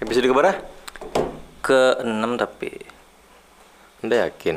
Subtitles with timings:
[0.00, 0.56] Episode keberapa?
[1.60, 2.72] Ke 6 tapi.
[4.00, 4.56] Anda yakin?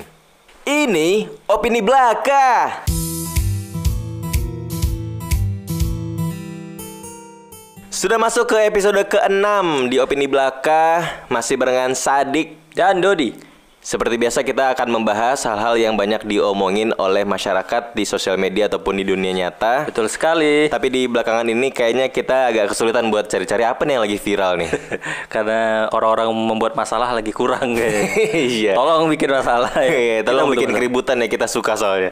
[0.64, 2.80] Ini opini belaka.
[7.90, 13.49] Sudah masuk ke episode ke-6 di opini belaka masih barengan Sadik Dan Dodi.
[13.80, 19.00] Seperti biasa kita akan membahas hal-hal yang banyak diomongin oleh masyarakat di sosial media ataupun
[19.00, 19.88] di dunia nyata.
[19.88, 20.68] Betul sekali.
[20.68, 24.60] Tapi di belakangan ini kayaknya kita agak kesulitan buat cari-cari apa nih yang lagi viral
[24.60, 24.70] nih.
[25.34, 28.04] Karena orang-orang membuat masalah lagi kurang kayaknya.
[28.60, 28.74] Iya.
[28.76, 29.96] Tolong bikin masalah ya.
[30.10, 30.76] Iya, tolong Kita bikin bener-bener.
[30.76, 32.12] keributan ya kita suka soalnya.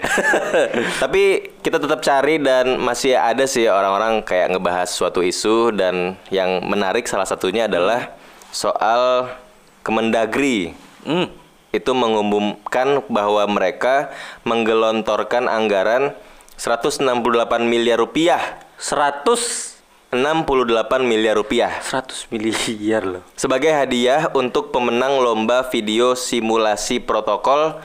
[1.04, 6.64] Tapi kita tetap cari dan masih ada sih orang-orang kayak ngebahas suatu isu dan yang
[6.64, 8.16] menarik salah satunya adalah
[8.56, 9.36] soal
[9.84, 10.72] Kemendagri.
[11.04, 11.47] Hmm.
[11.78, 14.10] Itu mengumumkan bahwa mereka
[14.42, 16.18] menggelontorkan anggaran
[16.58, 17.06] 168
[17.70, 18.42] miliar rupiah.
[18.82, 19.78] 100
[20.08, 23.24] 68 miliar rupiah 100 miliar loh.
[23.36, 27.76] sebagai hadiah untuk pemenang lomba video simulasi protokol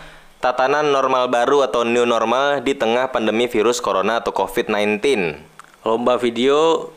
[0.42, 4.98] tatanan normal baru atau new normal di tengah pandemi virus corona atau COVID-19.
[5.86, 6.90] Lomba video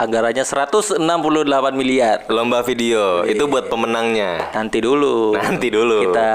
[0.00, 0.96] anggarannya 168
[1.76, 2.24] miliar.
[2.26, 4.48] Lomba video itu buat pemenangnya.
[4.50, 5.36] Nanti dulu.
[5.36, 6.08] Nanti dulu.
[6.08, 6.32] Kita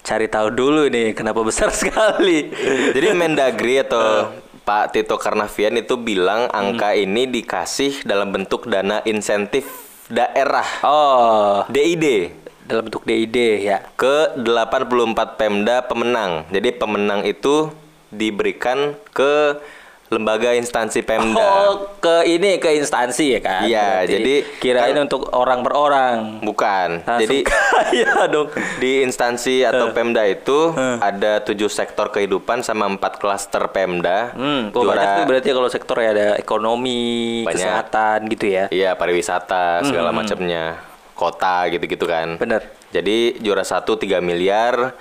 [0.00, 2.48] cari tahu dulu nih kenapa besar sekali.
[2.90, 4.32] Jadi Mendagri atau
[4.64, 9.68] Pak Tito Karnavian itu bilang angka ini dikasih dalam bentuk dana insentif
[10.08, 12.32] daerah Oh, DID
[12.64, 13.84] dalam bentuk DID ya.
[13.92, 16.48] ke 84 Pemda pemenang.
[16.48, 17.68] Jadi pemenang itu
[18.08, 19.60] diberikan ke
[20.06, 21.40] lembaga instansi Pemda.
[21.66, 23.62] Oh, ke ini ke instansi ya kan?
[23.64, 26.16] Iya, jadi kirain kan- untuk orang per orang.
[26.38, 26.88] Bukan.
[27.02, 28.48] Langsung Jadi kaya dong.
[28.78, 34.30] di instansi atau Pemda itu ada tujuh sektor kehidupan sama empat klaster Pemda.
[34.30, 37.56] Hmm, oh, banyak tuh berarti kalau sektor ya ada ekonomi, Banyak.
[37.56, 38.64] kesehatan gitu ya.
[38.68, 40.78] Iya pariwisata segala macamnya,
[41.12, 42.36] kota gitu-gitu kan.
[42.36, 42.62] Bener.
[42.90, 44.94] Jadi juara satu 3 miliar,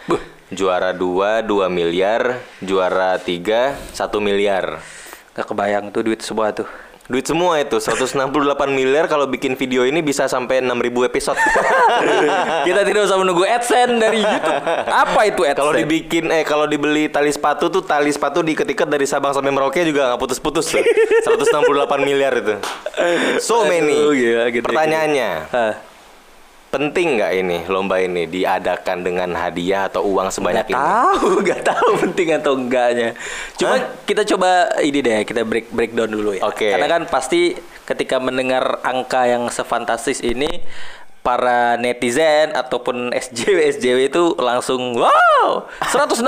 [0.50, 4.82] juara dua 2 miliar, juara tiga 1 miliar.
[5.34, 6.70] Gak kebayang tuh duit semua tuh.
[7.04, 8.16] Duit semua itu 168
[8.72, 11.36] miliar kalau bikin video ini bisa sampai 6000 episode.
[12.68, 14.64] Kita tidak usah menunggu AdSense dari YouTube.
[14.88, 15.60] Apa itu AdSense?
[15.60, 19.84] Kalau dibikin eh kalau dibeli tali sepatu tuh tali sepatu diketikkan dari Sabang sampai Merauke
[19.84, 20.80] juga nggak putus-putus tuh.
[21.28, 22.56] 168 miliar itu.
[23.44, 24.00] So many.
[24.00, 25.74] Aduh, gila, gede, Pertanyaannya, Hah.
[26.74, 30.82] Penting nggak ini lomba ini diadakan dengan hadiah atau uang sebanyak Gak ini?
[30.82, 33.14] tahu, gak tahu penting atau enggaknya.
[33.62, 33.78] Cuma
[34.10, 36.42] kita coba ini deh, kita break breakdown dulu ya.
[36.50, 36.74] Oke.
[36.74, 37.54] Karena kan pasti
[37.86, 40.50] ketika mendengar angka yang sefantastis ini
[41.22, 46.20] para netizen ataupun SJW SJW itu langsung wow 168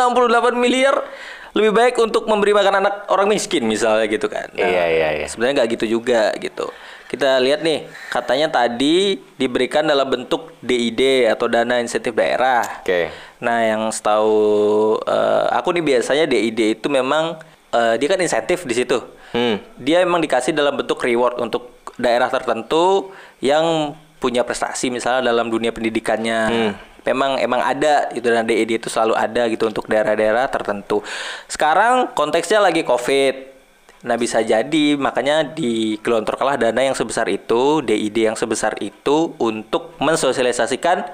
[0.56, 1.04] miliar
[1.56, 4.52] lebih baik untuk memberi makan anak orang miskin misalnya gitu kan.
[4.54, 5.28] Iya, iya, iya.
[5.28, 6.68] Sebenarnya nggak gitu juga gitu.
[7.06, 12.82] Kita lihat nih, katanya tadi diberikan dalam bentuk DID atau dana insentif daerah.
[12.82, 13.14] Oke.
[13.46, 14.36] Nah, yang setahu
[15.06, 17.38] eh, aku nih biasanya DID itu memang
[17.70, 18.98] eh, dia kan insentif di situ.
[19.38, 19.62] Hmm.
[19.78, 25.70] Dia emang dikasih dalam bentuk reward untuk daerah tertentu yang punya prestasi misalnya dalam dunia
[25.70, 26.40] pendidikannya.
[26.50, 26.72] Hmm.
[27.06, 31.06] Memang emang ada itu dan DID itu selalu ada gitu untuk daerah-daerah tertentu.
[31.46, 33.55] Sekarang konteksnya lagi Covid.
[34.06, 41.10] Nah bisa jadi makanya digelontorkanlah dana yang sebesar itu, DID yang sebesar itu untuk mensosialisasikan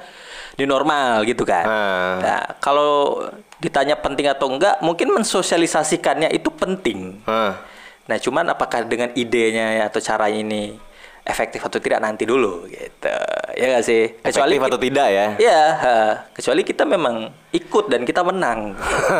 [0.59, 1.63] di normal gitu kan.
[1.63, 2.15] Ah.
[2.19, 3.23] Nah, kalau
[3.63, 7.23] ditanya penting atau enggak, mungkin mensosialisasikannya itu penting.
[7.23, 7.63] Hah.
[8.11, 10.75] Nah, cuman apakah dengan idenya atau cara ini
[11.21, 13.15] efektif atau tidak nanti dulu gitu.
[13.55, 14.09] Ya nggak sih?
[14.25, 15.27] Efektif atau tidak ya?
[15.37, 15.93] Iya, ha.
[16.33, 18.73] kecuali kita memang ikut dan kita menang.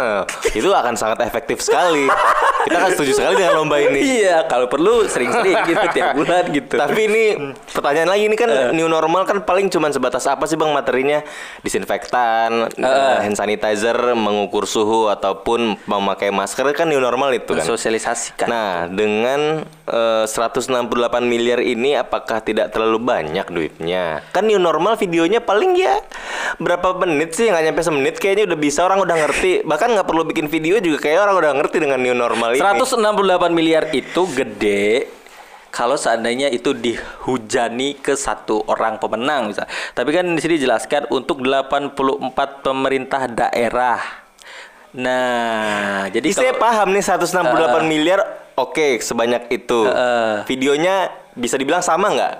[0.57, 2.09] itu akan sangat efektif sekali.
[2.67, 3.99] Kita akan setuju sekali dengan lomba ini.
[4.01, 6.75] iya, kalau perlu sering-sering gitu tiap bulan gitu.
[6.77, 7.23] Tapi ini
[7.71, 11.19] pertanyaan lagi ini kan new normal kan paling cuman sebatas apa sih bang materinya
[11.65, 17.65] disinfektan, eh, hand sanitizer, mengukur suhu ataupun memakai masker kan new normal itu kan.
[17.65, 18.47] Sosialisasikan.
[18.47, 20.69] Nah dengan eh, 168
[21.25, 24.21] miliar ini apakah tidak terlalu banyak duitnya?
[24.31, 25.99] Kan new normal videonya paling ya
[26.59, 30.23] berapa menit sih nggak nyampe semenit kayaknya udah bisa orang udah ngerti bahkan nggak perlu
[30.27, 32.61] bikin video juga kayak orang udah ngerti dengan new normal ini.
[32.61, 35.07] 168 miliar itu gede
[35.71, 39.63] kalau seandainya itu dihujani ke satu orang pemenang misal.
[39.95, 43.99] Tapi kan di sini dijelaskan untuk 84 pemerintah daerah.
[44.91, 48.19] Nah, jadi Jadi saya kalau- paham nih 168 miliar
[48.59, 49.87] oke sebanyak itu.
[49.87, 50.43] Heeh.
[50.51, 50.95] Videonya
[51.31, 52.33] bisa dibilang sama nggak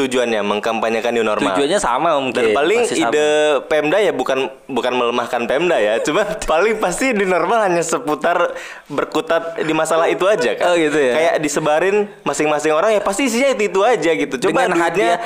[0.00, 1.52] tujuannya mengkampanyekan new normal?
[1.52, 2.40] tujuannya sama mungkin.
[2.40, 3.12] Dan paling pasti sama.
[3.12, 3.28] ide
[3.66, 8.56] Pemda ya bukan bukan melemahkan Pemda ya, cuma paling pasti di normal hanya seputar
[8.86, 10.72] berkutat di masalah itu aja kan.
[10.72, 11.12] Oh, gitu ya.
[11.12, 14.34] Kayak disebarin masing-masing orang ya pasti isinya itu itu aja gitu.
[14.40, 15.18] Coba Dengan duitnya hadiah.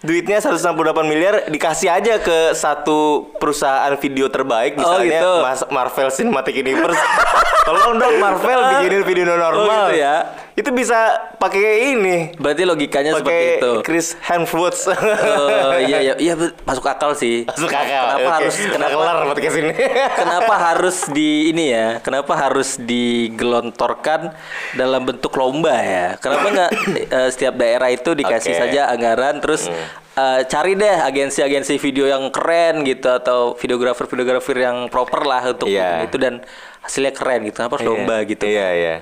[0.00, 5.32] duitnya 168 miliar dikasih aja ke satu perusahaan video terbaik Oh, misalnya gitu.
[5.40, 7.00] Mas- Marvel Cinematic Universe.
[7.66, 9.56] Tolong dong Marvel bikinin video normal.
[9.56, 10.16] Oh, gitu ya.
[10.54, 12.30] Itu bisa pakai ini.
[12.38, 13.72] Berarti logikanya seperti Pakai itu.
[13.82, 14.86] Chris Hemsworth.
[15.34, 17.42] Oh, iya iya iya masuk akal sih.
[17.50, 18.04] Masuk akal.
[18.14, 18.34] Kenapa Oke.
[18.38, 19.72] harus kenapa kelar podcast ini.
[20.22, 21.88] kenapa harus di ini ya?
[21.98, 24.30] Kenapa harus digelontorkan
[24.78, 26.06] dalam bentuk lomba ya?
[26.22, 26.70] Kenapa nggak
[27.18, 28.54] eh, setiap daerah itu dikasih.
[28.54, 28.60] Hmm.
[28.64, 29.66] saja anggaran terus
[30.14, 36.06] eh, cari deh agensi-agensi video yang keren gitu atau videografer-videografer yang proper lah untuk Iya.
[36.06, 36.46] itu dan
[36.84, 37.58] hasilnya keren gitu.
[37.58, 38.44] Kenapa harus lomba gitu?
[38.46, 38.94] Iya, iya.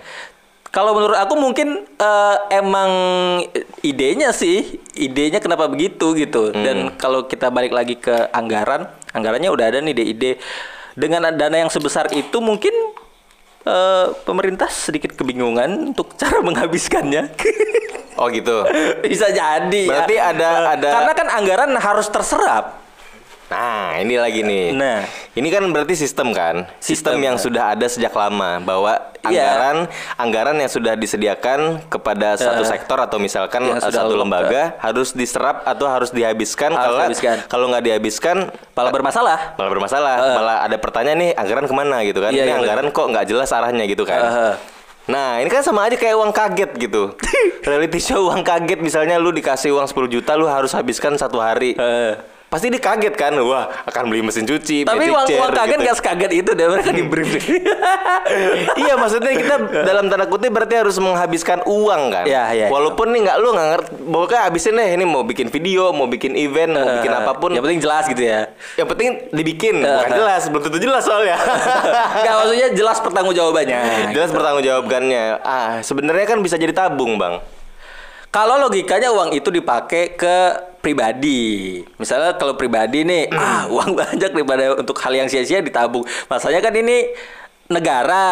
[0.73, 2.91] Kalau menurut aku mungkin eh, emang
[3.81, 4.65] idenya sih,
[4.97, 6.49] idenya kenapa begitu gitu.
[6.49, 6.65] Hmm.
[6.65, 10.41] Dan kalau kita balik lagi ke anggaran, anggarannya udah ada nih ide-ide
[10.97, 12.73] dengan dana yang sebesar itu mungkin
[13.63, 17.29] eh, pemerintah sedikit kebingungan untuk cara menghabiskannya.
[18.17, 18.65] Oh gitu.
[19.05, 19.83] Bisa jadi.
[19.85, 20.09] ya.
[20.09, 22.81] Berarti ada- Eh, ada- Karena kan anggaran harus terserap.
[23.53, 24.73] Nah, ini lagi nih.
[24.73, 25.05] Nah.
[25.33, 26.65] ini kan berarti sistem kan?
[26.81, 27.45] Sistem, Sistem, yang kan.
[27.45, 29.29] sudah ada sejak lama bahwa Iya.
[29.29, 29.77] anggaran
[30.17, 35.13] anggaran yang sudah disediakan kepada satu Eh, sektor atau misalkan eh, satu lo- lembaga harus
[35.13, 36.99] diserap atau harus dihabiskan kalau
[37.47, 39.39] kalau nggak dihabiskan Malah bermasalah.
[39.55, 40.35] malah bermasalah, Eh.
[40.35, 42.33] malah ada pertanyaan nih anggaran ke mana gitu kan?
[42.33, 44.19] Iya, ini iya, anggaran kok nggak jelas arahnya gitu kan?
[44.19, 44.55] Eh, eh.
[45.03, 47.15] Nah, ini kan sama aja kayak uang kaget gitu.
[47.69, 51.75] Reality show uang kaget misalnya lu dikasih uang 10 juta lu harus habiskan satu hari.
[51.75, 52.15] Eh.
[52.53, 55.89] Pasti dia kaget kan, wah akan beli mesin cuci, Tapi uang, chair, uang kaget gitu.
[55.89, 57.33] gak sekaget itu deh mereka di brief.
[58.77, 62.25] iya maksudnya kita dalam tanda kutip berarti harus menghabiskan uang kan.
[62.29, 62.67] Iya, iya.
[62.69, 66.37] Walaupun nih nggak lu nggak ngerti, pokoknya habisin deh ini mau bikin video, mau bikin
[66.37, 67.51] event, mau bikin apa pun.
[67.51, 68.41] Yang penting jelas gitu ya.
[68.77, 70.19] Yang penting dibikin, bukan Eh.
[70.19, 71.37] jelas, belum tentu jelas soalnya.
[72.21, 73.81] Enggak maksudnya jelas pertanggungjawabannya.
[74.13, 75.25] jelas pertanggungjawabannya.
[75.41, 77.41] Ah, sebenarnya kan bisa jadi tabung, Bang.
[78.33, 80.37] Kalau logikanya uang itu dipakai ke
[80.81, 81.85] pribadi.
[82.01, 86.09] Misalnya kalau pribadi nih, ah uang banyak daripada untuk hal yang sia-sia ditabung.
[86.33, 87.13] Masalahnya kan ini
[87.73, 88.29] negara,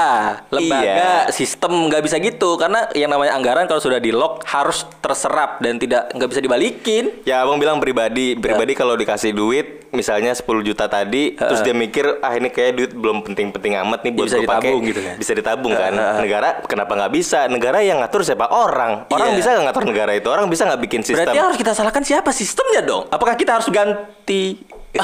[0.48, 1.32] lembaga, Iya.
[1.32, 5.76] sistem nggak bisa gitu karena yang namanya anggaran kalau sudah di lock harus terserap dan
[5.76, 7.04] tidak nggak bisa dibalikin.
[7.24, 12.20] Ya abang bilang pribadi, pribadi kalau dikasih duit, misalnya 10 juta tadi, terus dia mikir
[12.20, 15.14] ah ini kayak duit belum penting-penting amat nih buat bisa gua pakai." ditabung gitu kan?
[15.16, 15.92] Bisa ditabung kan?
[16.20, 17.48] Negara kenapa nggak bisa?
[17.48, 18.46] Negara yang ngatur siapa?
[18.46, 19.08] Orang.
[19.08, 19.38] Orang Iya.
[19.40, 20.28] bisa nggak ngatur negara itu?
[20.28, 21.24] Orang bisa nggak bikin sistem?
[21.24, 23.08] Berarti harus kita salahkan siapa sistemnya dong?
[23.08, 24.60] Apakah kita harus ganti?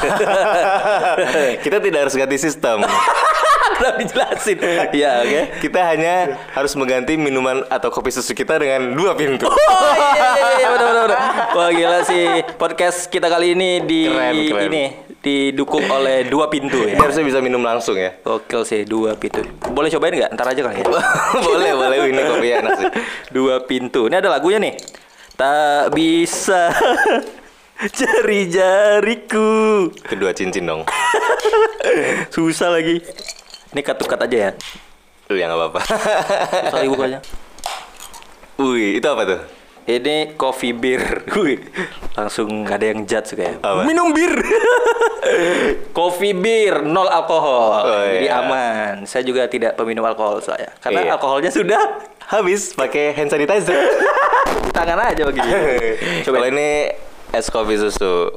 [1.62, 2.83] Kita tidak harus ganti sistem.
[3.76, 4.56] Kenapa dijelasin?
[4.90, 5.40] Ya oke.
[5.61, 6.14] Kita hanya
[6.50, 9.44] harus mengganti minuman atau kopi susu kita dengan dua pintu.
[9.44, 9.56] Oh
[9.93, 11.06] iya iya iya benar benar.
[11.06, 11.20] benar.
[11.52, 12.25] Wah gila sih
[12.56, 14.64] podcast kita kali ini di Keren, keren.
[14.67, 14.84] ini
[15.20, 17.02] didukung oleh dua pintu Ini ya.
[17.02, 18.17] harusnya bisa minum langsung ya.
[18.23, 19.44] Gokil sih dua pintu.
[19.69, 20.31] Boleh cobain nggak?
[20.32, 20.87] Ntar aja kali ya.
[21.46, 22.87] boleh, boleh ini kopi enak sih.
[23.28, 24.08] dua pintu.
[24.08, 24.75] Ini ada lagunya nih.
[25.37, 26.73] Tak bisa
[27.99, 29.50] jari-jariku.
[30.00, 30.82] Kedua cincin dong.
[32.34, 33.05] Susah lagi.
[33.72, 34.50] Ini cut-cut aja ya.
[35.26, 35.80] Lu yang nggak apa-apa.
[36.70, 37.18] Lagi bukanya.
[38.56, 39.40] Wih, itu apa tuh?
[39.86, 41.22] Ini coffee beer.
[41.38, 41.62] Wih,
[42.18, 43.62] langsung gak ada yang judge kayak.
[43.62, 43.86] Apa?
[43.86, 44.34] Minum bir.
[45.98, 47.86] coffee beer nol alkohol.
[47.86, 48.42] Oh, Jadi iya.
[48.42, 49.06] aman.
[49.06, 50.74] Saya juga tidak peminum alkohol saya.
[50.82, 51.10] Karena Iya.
[51.14, 51.82] alkoholnya sudah
[52.26, 53.78] Habis pakai hand sanitizer.
[54.76, 55.54] tangan aja begini.
[56.26, 56.90] Coba ini
[57.30, 58.34] es kopi susu.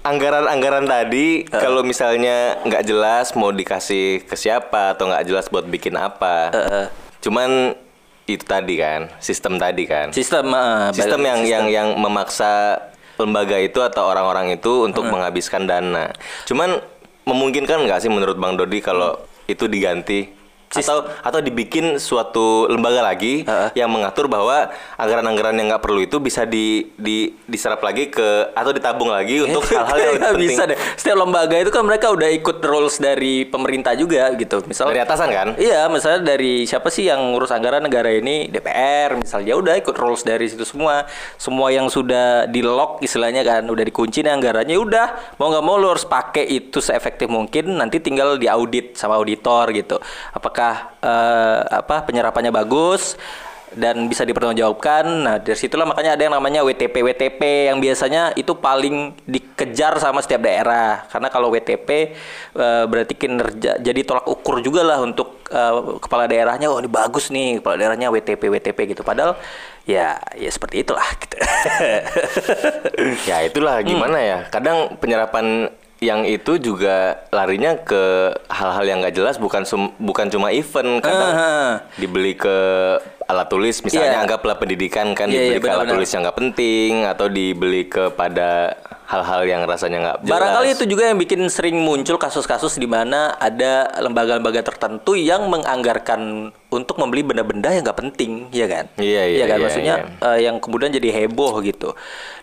[0.00, 5.96] Anggaran-anggaran tadi kalau misalnya nggak jelas mau dikasih ke siapa atau nggak jelas buat bikin
[6.00, 6.50] apa.
[6.52, 6.86] Heeh.
[7.20, 7.76] Cuman
[8.24, 10.14] itu tadi kan, sistem tadi kan.
[10.14, 11.52] Sistem eh, Sistem yang sistem.
[11.52, 12.78] yang yang memaksa
[13.20, 16.14] lembaga itu atau orang-orang itu untuk menghabiskan dana.
[16.48, 16.80] Cuman
[17.28, 20.39] memungkinkan nggak sih menurut Bang Dodi kalau itu diganti
[20.70, 23.74] atau atau dibikin suatu lembaga lagi Heeh.
[23.74, 28.70] yang mengatur bahwa anggaran-anggaran yang nggak perlu itu bisa di, di diserap lagi ke atau
[28.70, 30.78] ditabung lagi untuk hal-hal yang penting bisa deh.
[30.94, 34.62] Setiap lembaga itu kan mereka udah ikut rules dari pemerintah juga gitu.
[34.62, 35.48] Misal dari atasan kan?
[35.58, 40.22] Iya, misalnya dari siapa sih yang ngurus anggaran negara ini DPR, misalnya udah ikut rules
[40.22, 41.02] dari situ semua.
[41.34, 45.82] Semua yang sudah di lock istilahnya kan, udah dikunci nih anggarannya, udah mau nggak mau
[45.82, 47.74] lu harus pakai itu seefektif mungkin.
[47.74, 49.98] Nanti tinggal diaudit sama auditor gitu.
[50.30, 50.59] Apakah
[51.02, 53.16] eh, apa penyerapannya bagus?
[53.74, 55.04] dan bisa dipertanggungjawabkan.
[55.06, 60.18] Nah, dari situlah makanya ada yang namanya WTP WTP yang biasanya itu paling dikejar sama
[60.22, 61.06] setiap daerah.
[61.06, 61.88] Karena kalau WTP
[62.58, 67.30] eh, berarti kinerja jadi tolak ukur juga lah untuk eh, kepala daerahnya oh ini bagus
[67.30, 69.02] nih kepala daerahnya WTP WTP gitu.
[69.06, 69.38] Padahal
[69.86, 71.36] ya ya seperti itulah gitu.
[73.28, 74.38] Ya itulah gimana ya.
[74.50, 76.96] Kadang penyerapan yang itu juga
[77.28, 78.02] larinya ke
[78.48, 81.72] hal-hal yang nggak jelas bukan sum- bukan cuma event kadang Ah.
[81.94, 82.56] dibeli ke
[83.22, 84.22] alat tulis misalnya Iya.
[84.24, 88.74] anggaplah pendidikan kan Iya, iya, dibeli ke alat tulis yang nggak penting atau dibeli kepada
[89.10, 90.30] hal-hal yang rasanya nggak jelas.
[90.38, 96.54] Barangkali itu juga yang bikin sering muncul kasus-kasus di mana ada lembaga-lembaga tertentu yang menganggarkan
[96.70, 98.86] untuk membeli benda-benda yang nggak penting, ya kan?
[99.02, 99.58] Iya, iya, kan?
[99.58, 100.26] iya, Maksudnya iya.
[100.30, 101.90] eh, yang kemudian jadi heboh gitu.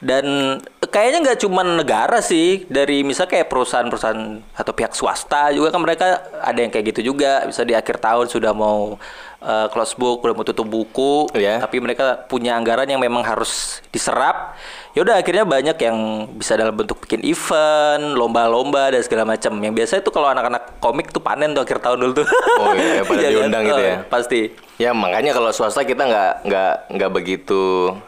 [0.03, 0.59] Dan
[0.91, 6.19] kayaknya nggak cuma negara sih, dari misal kayak perusahaan-perusahaan atau pihak swasta juga kan mereka
[6.43, 7.47] ada yang kayak gitu juga.
[7.47, 8.99] Bisa di akhir tahun sudah mau
[9.47, 11.57] eh, close book, udah mau tutup buku, Iya.
[11.57, 14.59] tapi mereka punya anggaran yang memang harus diserap.
[14.91, 15.97] Ya udah akhirnya banyak yang
[16.33, 19.55] bisa dalam bentuk bikin event, lomba-lomba dan segala macam.
[19.55, 22.27] Yang biasa itu kalau anak-anak komik tuh panen tuh akhir tahun dulu tuh.
[22.57, 23.31] Oh iya, pada Iya kan?
[23.31, 23.97] diundang gitu Eh, ya.
[24.03, 24.41] Pasti.
[24.77, 27.61] Ya makanya kalau swasta kita nggak nggak nggak begitu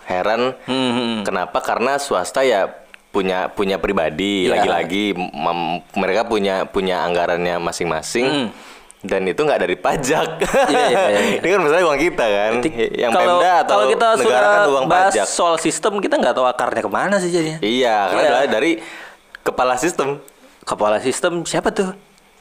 [0.04, 0.58] heran.
[0.66, 1.62] Hmm, Kenapa?
[1.62, 2.74] Karena swasta ya
[3.10, 4.46] punya punya pribadi.
[4.46, 4.58] Ya.
[4.58, 8.50] Lagi-lagi mem- mereka punya punya anggarannya masing-masing.
[9.00, 10.28] Dan itu nggak dari pajak.
[10.44, 10.68] Hmm.
[10.68, 11.20] Iya, iya, iya.
[11.40, 12.52] Ini kan misalnya uang kita kan.
[12.58, 15.26] Nanti Yang kalau Pemda atau kalau kita negara kan uang bahas pajak.
[15.26, 17.60] soal sistem kita nggak tahu akarnya ke mana sih jadinya.
[17.60, 18.50] Iya, karena Iya.
[18.50, 18.72] dari
[19.40, 20.20] kepala sistem.
[20.62, 21.96] Kepala sistem siapa tuh?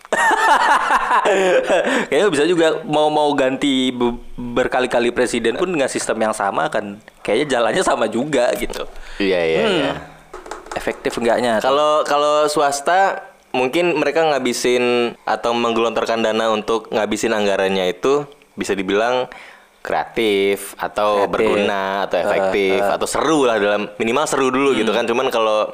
[2.08, 6.96] Kayaknya bisa juga mau mau ganti be- berkali-kali presiden pun dengan sistem yang sama kan.
[7.20, 8.82] Kayaknya jalannya sama juga gitu.
[9.18, 9.60] Iya iya.
[9.60, 9.74] Hmm.
[9.74, 9.92] iya.
[10.74, 11.60] Efektif enggaknya?
[11.60, 13.20] Kalau kalau swasta
[13.52, 18.28] mungkin mereka ngabisin atau menggelontorkan dana untuk ngabisin anggarannya itu
[18.58, 19.30] bisa dibilang
[19.80, 21.32] kreatif atau Kreatif.
[21.32, 25.08] berguna atau efektif atau seru lah dalam minimal seru dulu gitu kan.
[25.08, 25.72] Cuman kalau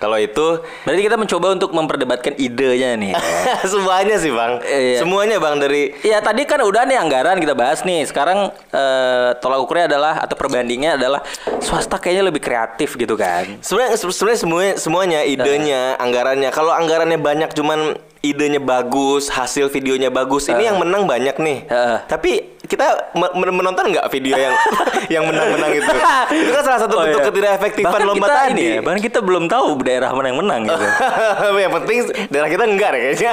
[0.00, 3.12] kalau itu Berarti kita mencoba untuk memperdebatkan idenya nih.
[3.72, 5.04] semuanya sih bang Iya.
[5.04, 8.08] semuanya bang dari Ya tadi kan udah nih anggaran kita bahas nih.
[8.08, 11.20] Sekarang eh, tolak ukurnya adalah atau perbandingnya adalah
[11.60, 13.60] swasta kayaknya lebih kreatif gitu kan.
[13.60, 20.44] sebenarnya sebenarnya semuanya semuanya idenya anggarannya kalau anggarannya banyak cuman idenya bagus hasil videonya bagus
[20.46, 21.98] ini yang menang banyak nih Heeh.
[22.04, 24.52] tapi kita me- men- menonton nggak video yang
[25.14, 25.88] yang menang-menang itu
[26.44, 27.26] itu kan salah satu Oh, bentuk iya.
[27.26, 30.60] ketidakefektifan Bahkan lomba kita tadi ini ya, bahkan kita belum tahu daerah mana yang menang
[30.64, 30.84] gitu.
[31.64, 31.98] yang penting
[32.28, 33.32] daerah kita enggak deh kayaknya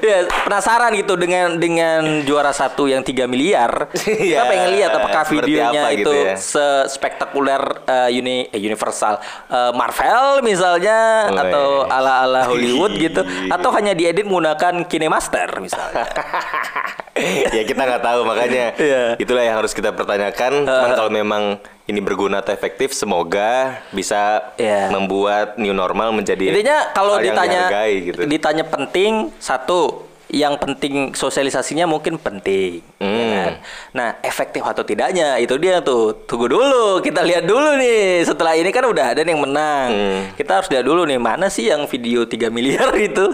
[0.00, 3.92] ya penasaran gitu dengan dengan juara satu yang 3 miliar.
[3.92, 6.34] kita Iya, pengen lihat apakah videonya apa itu gitu ya.
[6.34, 11.38] sespektakuler eh, uni eh, Universal eh, Marvel misalnya Wih.
[11.38, 13.17] atau ala-ala Hollywood gitu
[13.48, 16.06] atau hanya diedit menggunakan KineMaster misalnya.
[17.56, 19.02] ya kita nggak tahu makanya Iya.
[19.18, 21.42] itulah yang harus kita pertanyakan cuman kalau memang
[21.84, 24.88] ini berguna atau efektif semoga bisa Iya.
[24.88, 28.18] membuat new normal menjadi Intinya kalau ditanya dihargai gitu.
[28.24, 32.84] ditanya penting satu yang penting sosialisasinya mungkin penting.
[32.96, 33.44] ya Hmm.
[33.44, 33.54] kan?
[33.90, 36.12] Nah, efektif atau tidaknya itu dia tuh.
[36.24, 38.22] Tunggu dulu, kita lihat dulu nih.
[38.22, 39.88] Setelah ini kan udah ada yang menang.
[39.88, 40.20] Hmm.
[40.36, 43.24] Kita harus lihat dulu nih mana sih yang video 3 miliar itu.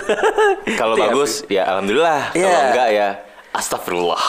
[0.74, 2.30] Kalau ya, bagus ya alhamdulillah.
[2.30, 2.58] Kalau Iya.
[2.70, 3.08] enggak ya
[3.50, 4.22] astagfirullah.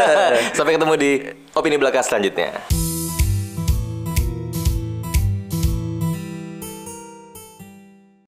[0.56, 1.10] Sampai ketemu di
[1.52, 2.60] opini belaka selanjutnya.